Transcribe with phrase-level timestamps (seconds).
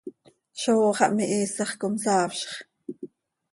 [0.61, 2.49] ¡Zóo xah mihiisax com saafzx!